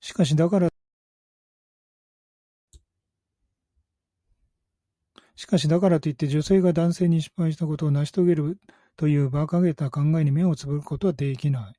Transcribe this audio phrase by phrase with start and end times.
[0.00, 0.70] しかし、だから
[6.00, 8.58] といって、女性が男性が失敗したことを成し遂げる
[8.96, 11.76] という馬鹿げた考えに目をつぶることはできない。